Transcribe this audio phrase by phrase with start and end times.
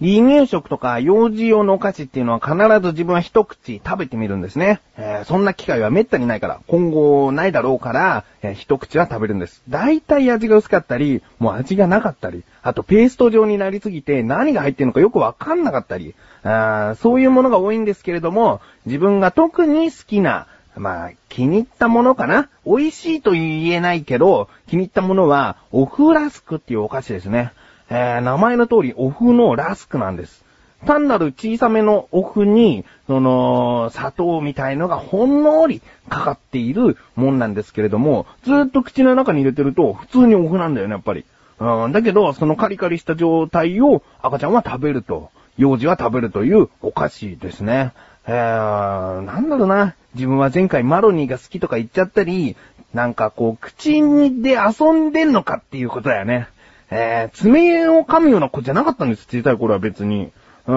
[0.00, 4.80] 離乳食とか幼児用のお菓子っていうのは必ず自分は一口食べてみるんですね。
[4.96, 9.62] えー、そんな機会は滅多にないから、今後ないだろうから、えー、一口は食べるんです。
[9.68, 22.48] 大体味が薄かったり、もう味がなかったり、あとペースト状になりすぎて何が入ってるのかよくわかんなかったり、あそういうものが多いんですけれども、自分が特に好きな、まあ、気に入ったものかな？
[22.64, 27.52] 美味しいと言えないけど、気に入ったものは、オフラスクっていうお菓子ですね。
[27.90, 30.44] えー、名前の通り、オフのラスクなんです。
[30.86, 41.24] 単なる小さめのオフに、その、砂糖みたいのがほんのりかかっているもんなんですけれども、ずっと口の中に入れてると普通にオフなんだよね、やっぱり。
[41.58, 47.92] うん、だけど、そのカリカリした状態を赤ちゃんは食べると、幼児は食べるというお菓子ですね。
[48.26, 49.94] えー、なんだろうな。
[50.14, 52.56] 自分は前回マロニーが好きとか言っちゃったり、
[52.94, 56.48] なんかこう、口にで遊んでんのかっていうことだよね。
[56.90, 60.32] えー、爪を噛むような子じゃなかったんです、小さい頃は別に。
[60.66, 60.74] うん。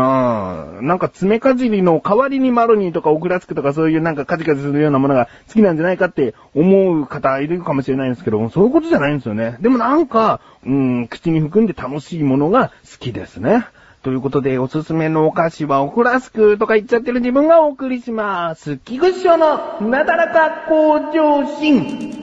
[0.87, 9.57] なんか爪かじりの代わりにマロニーとかオクラスクとかそういうなんかカジカジするようなものが好きなんじゃないかって思う方いるかもしれないんですけど、そういうことじゃないんですよね。
[9.59, 13.65] でもなんか、うん、口に含んで楽しいものが好きですね。
[14.03, 18.77] ということで、おすすめのお菓子はオクラスクとか言っちゃってる自分がお送りします。
[18.77, 22.22] キグッショのなだらか向上心。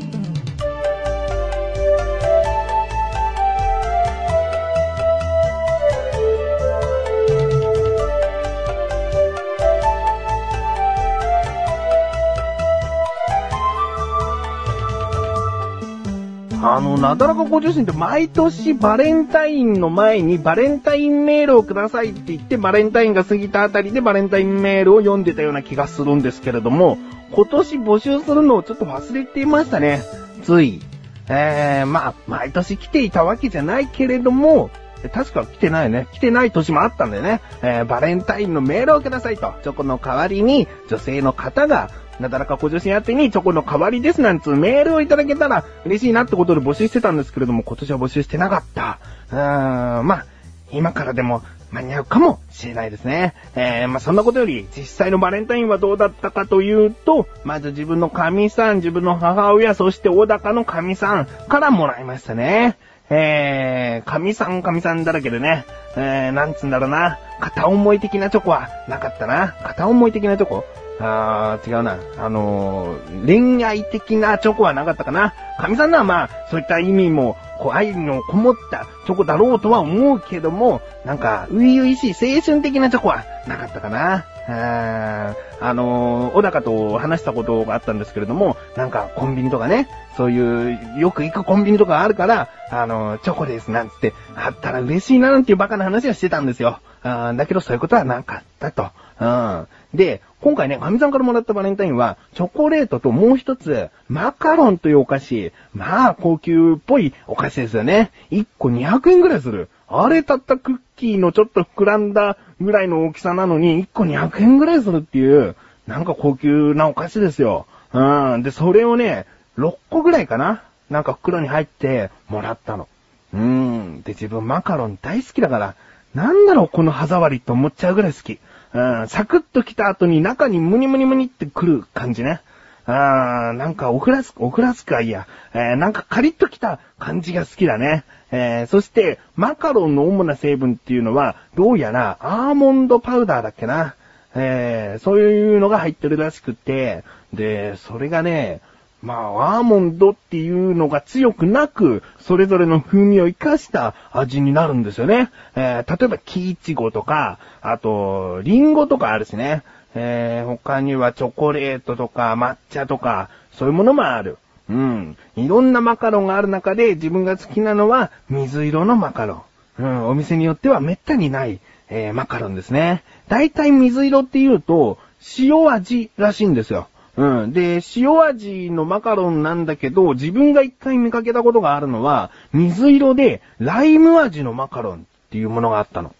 [16.62, 26.98] あの、なだらかご女子って毎年バレンタインの前にバレンタインメールをくださいって言ってバレンタインが過ぎたあたりでバレンタインメールを読んでたような気がするんですけれども、
[27.32, 30.02] 今年募集するのをちょっと忘れていましたね。
[30.42, 30.80] つい。
[31.28, 34.70] えー、まあ、毎年来ていたわけじゃないけれども、
[35.14, 36.08] 確か来てないね。
[36.12, 37.40] 来てない年もあったんだよね。
[37.62, 39.54] えー、バレンタインのメールをくださいと。
[39.62, 41.88] チョコの代わりに女性の方が
[42.20, 48.98] なだらか小女子宛てにチョコの代わりですなんつうメールをいただけたら嬉しいなってことで募集してたんですけれども、今年は募集してなかった。
[49.32, 50.26] うーん、まあ、
[50.70, 51.42] 今からでも
[51.72, 53.34] 間に合うかもしれないですね。
[53.54, 62.76] えー、まあ、そんなことより、実際のバレンタインはどうだったかというと、まず自分の神さん、自分の母親、そして小高の神さんからもらいましたね。
[63.12, 65.64] えー、神さん神さんだらけでね、
[65.96, 69.54] えー、なんつうんだろうな、片思い的なチョコはなかったな。
[69.64, 70.64] 片思い的なチョコ
[71.00, 71.98] あー、違うな。
[72.18, 75.34] あのー、恋愛的なチョコはなかったかな。
[75.58, 84.26] 神さんのはまあ、そういった意味も、こう、愛のこもったチョコだろうとは思うけども、なんか、ういういしい青春的なチョコはなかったかな。
[84.48, 96.80] ああのー、小高と話したことがあったんですけれども、なんかコンビニとかね、そういう、よく行くコンビニとかあるから、あのー、チョコですなんつって、あったら嬉しいななんていうバカな話はしてたんですよ。
[97.02, 98.90] あだけどそういうことはなかったと。
[99.20, 99.68] うん。
[99.94, 105.52] で、今回ね、神さんからもらったバレンタインは、チョコレートともう一つ、マカロンというお菓子。
[105.74, 108.10] まあ、高級っぽいお菓子ですよね。
[108.30, 109.68] 1個200円ぐらいする。
[109.88, 115.56] あれたったクッキーのちょっと膨らんだぐらいの大きさなのに、1個200円ぐらいするっていう、
[115.86, 117.66] なんか高級なお菓子ですよ。
[117.92, 118.42] うん。
[118.42, 119.26] で、それをね、
[119.58, 122.88] 6個ぐらいかななんか袋に入ってもらったの。
[123.34, 124.02] うーん。
[124.02, 125.74] で、自分マカロン大好きだから、
[126.14, 128.38] なんだろうこの歯触りって思っちゃうぐらい好き。
[128.72, 132.40] サクッと来た後に中にムニムニムニってくる感じね。
[132.86, 135.26] あー、なんかオフラスク、オフラスクはいいや。
[135.54, 138.04] えー、なんかカリッと来た感じが好きだね。
[138.32, 143.94] えー、そして、マカロンの主な成分っていうのは、どうやらアーモンドパウダーだっけな。
[144.34, 147.02] えー、そういうのが入ってるらしくて、
[147.32, 148.60] で、それがね、
[149.02, 155.30] まあ、アーモンドっていうのが強くなく、それぞれの風味を活かした味になるんですよね。
[155.56, 159.62] えー、例えば、キイチゴとか、あと、リンゴとかあるしね。
[159.94, 164.38] えー、他にはチョコレートとか抹茶とか、そういうものもある。
[164.68, 165.16] うん。
[165.36, 169.44] いろんなマカロンがある中で自分が好きなのは水色のマカロ
[169.78, 169.82] ン。
[169.82, 171.58] うん、お店によってはめったにない、
[171.88, 173.02] えー、マカロンですね。
[173.28, 174.98] だいたい水色って言うと、
[175.38, 176.88] 塩味らしいんですよ。
[177.20, 177.52] うん。
[177.52, 186.14] で、塩味のマカロンなんだけど、自分が一回見かけたことがあるのは、水色でライム味のマカロンっていうものがあったの。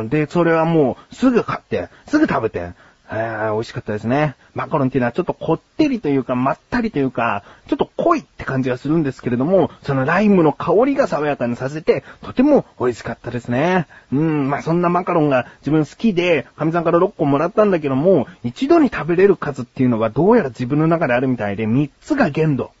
[0.00, 0.08] うん。
[0.08, 2.72] で、それはもう、すぐ買って、すぐ食べて、
[3.10, 4.36] あ美味しかったですね。
[4.54, 13.86] マカロンっていうのはちょっとこってりというか、まったりというか、ちょっと濃いって感じがするんですけれども、そのライムの香りが爽やかにさせて、とても美味しかったですね。
[14.12, 22.72] うん、まあそんなマカロンが自分好きで、神さんから6個もらったんだけども、一度に食べれる数っていうのはどうやら自分の中であるみたいで、3つが限度。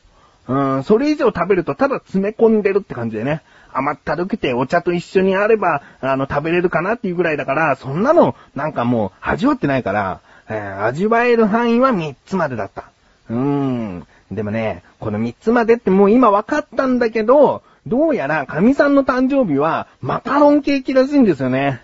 [0.48, 3.42] うん、それ以上食べるとただ詰め込んでるって感じでね。
[3.72, 12.84] 甘ったるくてお茶と一緒にあれば、あの、食べれるかなっていうぐらいだから、そんなの、なんかもう、味わってないから、えー味わえる範囲は3つまでだった。
[13.28, 14.06] うーん。
[14.30, 21.82] でもね、この3つまでってもう今分かったんだけど、どうやら神さんの誕生日はマカロンケーキらしいんですよね。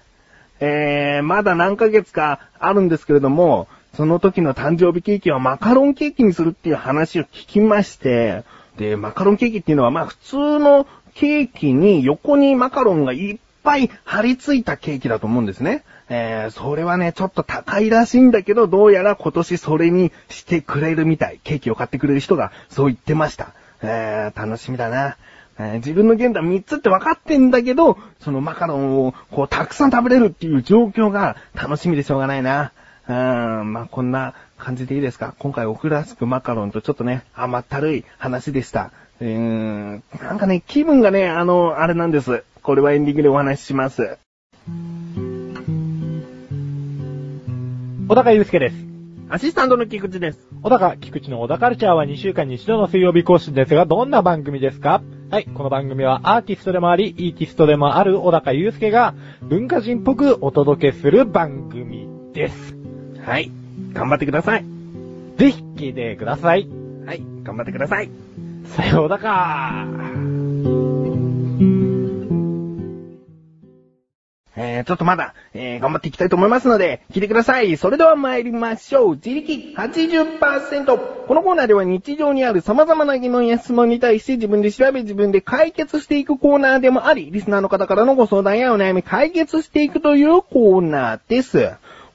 [0.60, 8.44] えー、まだ何ヶ月かあるんですけれども、その時の誕生日ケーキはマカロンケーキにするっていう話を聞きまして、
[8.76, 15.84] で、マカロンケーキっていうのはまあ普通のケーキに横にマカロンがいっぱい貼り付いたケーキだと思うんですね。
[16.08, 21.40] えー、それはね、ちょっと高いらしいんだけど、どうやら今年それにしてくれるみたい。
[21.42, 23.52] ケーキを買ってくれる人がそう言ってました。
[23.82, 25.16] えー、楽しみだな。
[25.58, 32.72] えー自分の限度は3つって分かってんだけど、そのマカロンをこうたくさん食べれるっていう状況が楽しみでしょうがないな。
[33.08, 35.34] うーん、まあ、こんな感じでいいですか？
[35.38, 38.92] 今回オクラスクマカロンとちょっとね、甘ったるい話でした。
[39.20, 42.44] うーん、なんかね、気分がね、あの、あれなんです。
[42.62, 44.18] これはエンディングでお話しします。
[48.08, 48.76] 小高祐介です。
[49.28, 50.46] アシスタントの菊池です。
[50.62, 55.02] 小高、菊池の小高カルチャーは2週間に一度の水曜日更新ですが、どんな番組ですか？
[55.30, 62.83] はい、この番組はアーティストでもあり、イーティストでもある小高祐介が文化人っぽくお届けする番組です。
[63.24, 63.50] はい。
[63.92, 64.64] 頑張ってください。
[65.38, 66.68] ぜひ聞いてください。
[67.06, 67.22] はい。
[67.42, 68.10] 頑張ってください。
[68.66, 69.86] さようだか
[74.56, 77.76] えー、ちょっとまだ、えー、頑張っていきたいと思いますので、聞いてください。
[77.76, 79.14] それでは参りましょう。
[79.16, 81.26] 自力80%。
[81.26, 91.72] このコーナーでは日常にある様々な疑問や質問に対して自分で調べ自分で解決していくコーナーでもあり、リスナーの方からのご相談やお悩み解決していくというコーナーです。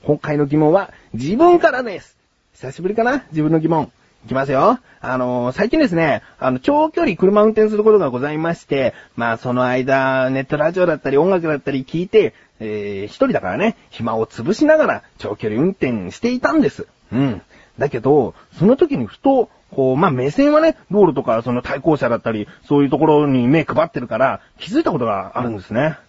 [0.10, 2.18] 今回の疑問は自分からです。
[2.56, 3.26] 久しぶりかな？
[3.30, 3.92] 自分の疑問。
[4.26, 4.80] いきますよ。
[5.02, 16.88] あのー最近ですね、あの、長距離車運転することがございまして、まあ、その間、ネットラジオだったり音楽だったり聞いて、えー、一人だからね、暇を潰しながら長距離運転していたんです。
[17.14, 17.42] うん。
[17.78, 26.00] だけど、その時にふと、こう、まあ、目線はね、道路とか、その対向車だったり、そういうところに目配ってるから、気づいたことがあるんですね。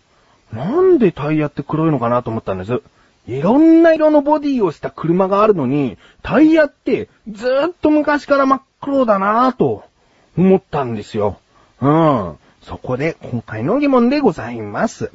[0.54, 2.80] なんでタイヤって黒いのかなと思ったんです。
[3.30, 9.84] いろんな色のボディをした車があるのに、タイヤってずーっと昔から真っ黒だなぁと
[10.36, 11.38] 思ったんですよ。
[11.80, 12.36] うん。
[12.62, 15.12] そこで今回の疑問でございます。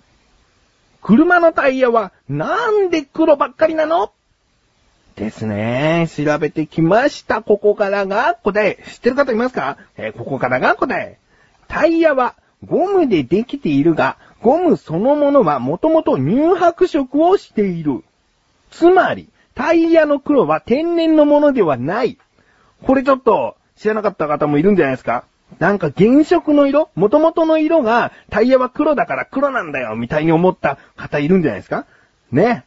[1.01, 4.13] 車のタイヤはなんで黒ばっかりなの？
[5.17, 6.07] ですね。
[6.15, 7.41] 調べてきました。
[7.41, 8.81] ここからが答え。
[8.87, 9.77] 知ってる方いますか？
[9.97, 11.19] えーここからが答え。
[11.67, 12.35] タイヤは
[12.65, 18.03] ゴムでできているが、ゴムそのものはもともと乳白色をしている。
[18.69, 22.19] つまり、タイヤの黒は天然のものではない。
[22.83, 25.23] これちょっと知らなかった方もいるんじゃないですか
[25.57, 31.87] なんか原色の色元々の色がタイヤは黒だから黒なんだよみたいに思った方いるんじゃないですか
[32.31, 32.65] ね。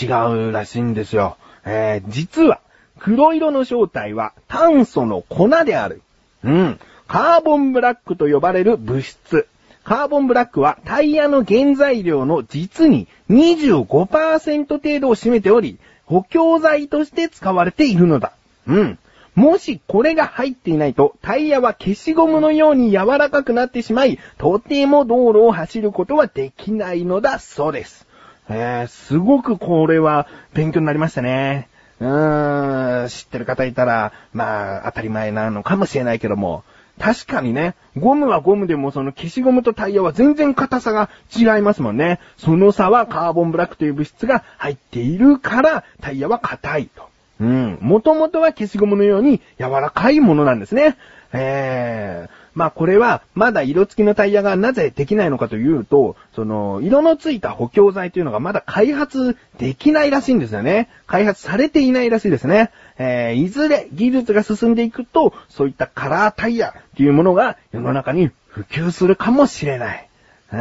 [0.00, 1.38] 違うらしいんですよ。
[1.64, 2.60] えー、実は
[3.00, 6.02] 黒色の正体は炭素の粉である。
[6.44, 6.78] うん。
[7.08, 9.48] カーボンブラックと呼ばれる物質。
[9.86, 18.32] カーボンブラックはタイヤの原材料の実に25%程度を占めており、補強剤として使われているのだ。
[18.66, 18.98] うん。
[19.36, 28.08] もしこれが入っていないと、タイヤは消しゴムのように柔らかくなってしまい、とても道路を走ることはできないのだそうです。
[28.48, 31.68] えー、すごくこれは勉強になりましたね。
[32.00, 36.64] うーん、知ってる方いたら、まあ、当たり前なのかもしれないけども、
[36.98, 42.20] 確かにね、ゴムはゴムでもその消しゴムとタイヤは全然硬さが違いますもんね。
[42.38, 47.08] その差はカーボンブラックという物質が入っているから、タイヤは硬いと。
[47.40, 47.78] うん。
[47.80, 50.96] もともとは消しゴムのように柔らかいものなんですね。
[51.32, 60.88] ええまあこれは、まだ色付きのタイヤがなぜできないのかというと、その、色のついた補強剤というのがまだ開発できないらしいんですよね。
[61.06, 62.70] 開発されていないらしいですね。
[62.98, 70.08] えー、いずれ技術が進んでいくと、そういったカラータイヤっていうものが世の中に普及するかもしれない。
[70.52, 70.58] うん。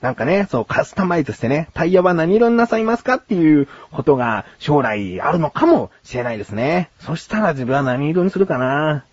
[0.00, 6.90] なんかね、そう、カスタマイズしてね、タイヤは何色になさいますかっていうことが将来あるのかもしれないですね。
[7.00, 9.04] そしたら自分は何色にするかな。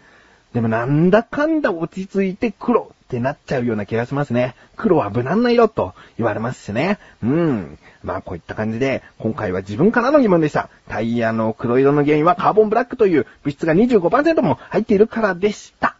[0.53, 4.53] でもなんだかんだ落ち着いて黒ってなっちゃうような気がしますね。
[4.75, 6.99] 黒は無難な色と言われますしね。
[7.23, 7.79] うん。
[8.03, 10.69] まあこういった感じで、今回は自分からの疑問でした。
[10.89, 15.95] タイヤの黒色の原因はカーボンブラックという物質が25%も入っているからでした。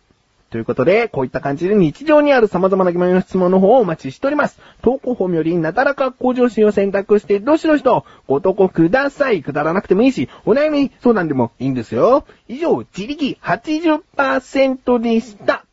[0.50, 4.60] ということで、こういった感じで日常にある様々な疑問の質問の方をお待ちしております。
[4.82, 9.44] 投稿フォームよりなだらか向上心を選択して、どしどしとご投稿ください。
[9.44, 12.26] くだらなくてもいいし、お悩み相談でもいいんですよ。
[12.48, 15.66] 以上、自力80%でした。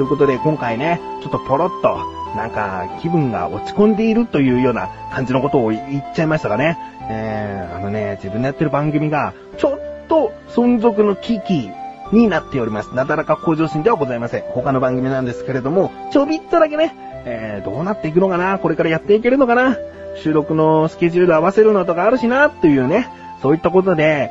[0.00, 6.78] ということで今回ね、ちょっとポロッと、なんか気分が落ち込んでいるというような感じのことを言っちゃいましたがね。
[7.12, 11.70] えー、あのね、自分のやってる番組が、ちょっと存続の危機
[12.12, 12.94] になっております。
[12.94, 14.42] なだらか向上心ではございません。
[14.42, 16.94] 他の番組なんですけれども、ちょびっとだけね、
[17.24, 18.58] えー、どうなっていくのかな？
[18.58, 19.76] これからやっていけるのかな？
[20.22, 23.08] 収録のスケジュール合わせるのとかあるしなっていうね、
[23.42, 24.30] そういったことで、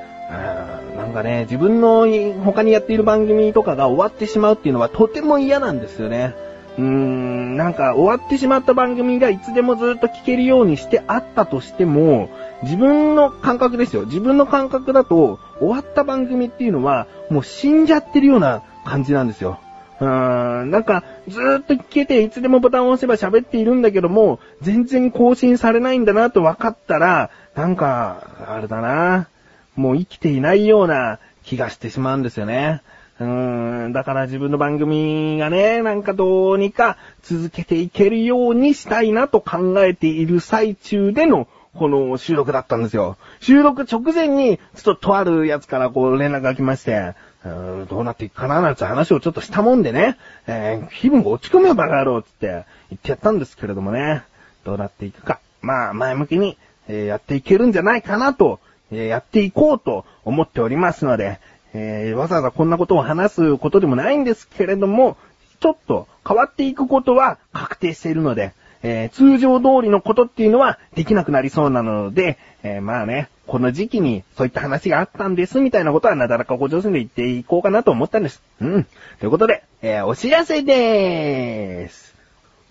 [0.95, 2.05] なんかね、自分の
[2.43, 6.33] 他にやっている番組とかが終わってしまうっていうのはとても嫌なんですよね。
[6.79, 12.29] うーん、なんか終わってしまった番組がいつでもずっと聞けるようにしてあったとしても、
[12.63, 14.05] 自分の感覚ですよ。
[14.05, 19.59] 自分の感覚だと、終わった番組っていうのは、もう死んじゃってるような感じなんですよ。
[19.99, 29.27] うーん、なんか、ずーっと聞けて、いつでもボタンを押せば喋っているんだけども、全然更新されないんだなと分かったら、なんか、あれだな。
[29.75, 32.81] もう生きていないような気がしてしまうんですよね。
[33.19, 43.17] うーん、だから自分の番組がね、なんかどうにか続けていけるようにしたいなと考えている最中での、この収録だったんですよ。
[43.41, 52.47] 収録直前に、ちょっととあるやつからこう連絡が来まして、うーんどうなっていくかななんて話をちょっとしたもんでね、えー気分が落ち込むよバカ野郎つって
[52.89, 54.23] 言ってやったんですけれどもね、
[54.63, 55.39] どうなっていくか。
[55.61, 56.57] まあ、前向きに、
[56.87, 58.59] えーやっていけるんじゃないかなと、
[58.91, 61.39] えーやっていこうと思っておりますので、
[61.73, 65.17] えーわざわざこんなことを話すことでもないんですけれども、
[65.59, 78.41] ちょっと変わっていくことは確定しているので、えー通常通りのことっていうのはできなくなりそうなので、えーまあね、この時期にそういった話があったんですみたいなことはなだらかご上手で言っていこうかなと思ったんです。
[78.61, 78.87] うん。
[79.19, 82.09] ということで、えーお知らせでーす。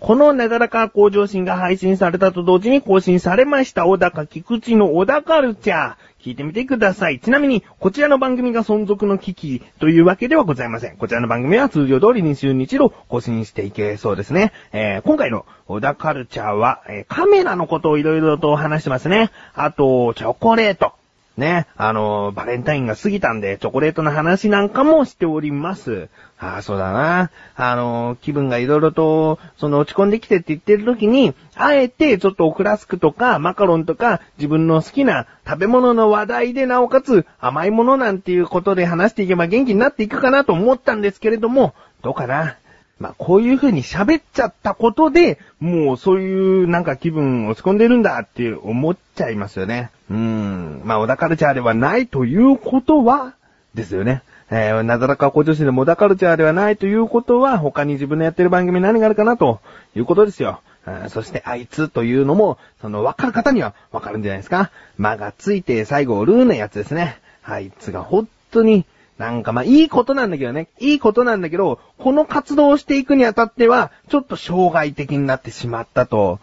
[0.01, 5.95] このなだらか向上心が配信されたと同時に更新されました小高菊池の小高ルチャー。
[6.21, 7.21] 聞いてみてください。
[7.21, 10.97] ちなみに、こちらの番組が存続の危機というわけではございません。
[10.97, 14.53] こちらの番組は通常通り2週に1度更新していけそうですね。
[14.73, 19.31] えー今回の小田カルチャーは、えーカメラのことをいろいろと話してますね。
[19.55, 20.98] あと、チョコレート。
[21.39, 26.09] ね、あの、バレンタインが過ぎたんで、チョコレートの話なんかもしております。
[26.41, 27.31] ああ、そうだな。
[27.57, 42.57] あの、気分がいろいろと、その落ち込んできてって言ってる時に、あえてちょっとオクラスクとかマカロンとか自分の好きな食べ物の話題でなおかつ甘いものなんていうことで話していけば元気になっていくかなと思ったんですけれども、どうかな。
[42.99, 49.91] まあ、こういう風に喋っちゃったことで、もうそういうなんか気分落ち込んでるんだって思っちゃいますよね。
[50.11, 50.83] うん。
[50.85, 53.35] まあ、小田カルチャーではないということは、
[53.75, 54.23] ですよね。
[54.51, 59.61] えー、なだらか小女子でも小田カルチャーではないということは、他に自分のやってる番組何があるかなと
[59.95, 60.61] いうことですよ。
[61.09, 64.71] そして、あいつというのも、その、わかる方にはわかるんじゃないですか。
[64.97, 67.21] 間がついて最後、ルーのやつですね。
[67.45, 68.87] あいつが本当に、
[69.19, 70.69] なんかまあいいことなんだけどね。
[70.79, 76.39] いいことなんだけど、この活動をしていくにあたっては、ちょっと障害的になってしまったと。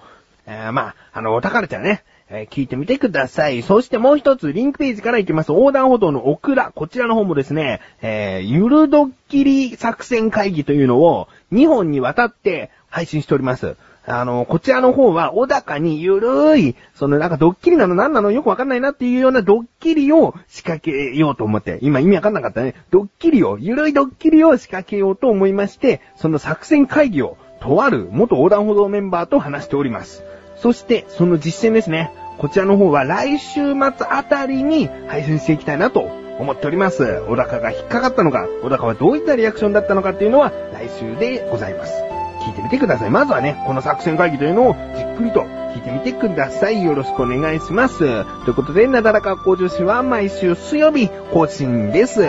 [0.45, 2.03] えーまあ、あの、お宝ちゃんね。
[2.29, 3.61] えー聞いてみてください。
[3.61, 5.53] そしてもう一つ、リンクページから行きます。
[5.53, 6.71] 横断歩道のオクラ。
[6.75, 13.77] こちらの方もですね、えーゆるドッキリ作戦会議というのを2本にわたって配信しております。
[14.07, 22.75] あの、こちらの方は、小高にゆるい、そのなんかドッキリなの何なのよくわかんないなっていうようなドッキリを仕掛けようと思って、今意味わかんなかったね。
[22.91, 30.23] ドッキリを、ゆるいドッキリを仕掛けようと思いまして、その作戦会議を、とある元横断歩道メンバーと話しております。
[30.57, 32.11] そして、その実践ですね。
[32.37, 36.01] こちらの方は来週末あたりに配信していきたいなと
[36.39, 37.21] 思っております。
[37.27, 42.14] 小高が引っかかったのか、小高はどういったリアクションだったのかっていうのは来週でございます。
[42.45, 43.09] 聞いてみてください。
[43.09, 45.41] まずはね、この作戦会議というのをじっくりと
[45.73, 46.83] 聞いてみてください。
[46.83, 47.97] よろしくお願いします。
[47.97, 52.21] ということで、なだらか向上心は毎週水曜日更新です。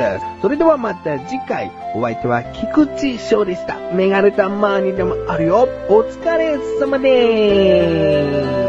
[0.43, 3.77] それではまた次回、お相手は菊池翔でした。
[3.93, 5.69] メガネたまーにでもあるよ。
[5.89, 8.66] お疲れ様でーす。